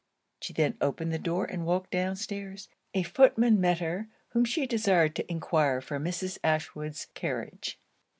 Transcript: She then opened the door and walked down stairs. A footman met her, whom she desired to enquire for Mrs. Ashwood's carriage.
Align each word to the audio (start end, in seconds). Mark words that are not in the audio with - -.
She 0.39 0.51
then 0.51 0.77
opened 0.81 1.13
the 1.13 1.19
door 1.19 1.45
and 1.45 1.63
walked 1.63 1.91
down 1.91 2.15
stairs. 2.15 2.69
A 2.95 3.03
footman 3.03 3.61
met 3.61 3.77
her, 3.77 4.07
whom 4.29 4.45
she 4.45 4.65
desired 4.65 5.15
to 5.17 5.31
enquire 5.31 5.79
for 5.79 5.99
Mrs. 5.99 6.39
Ashwood's 6.43 7.05
carriage. 7.13 7.77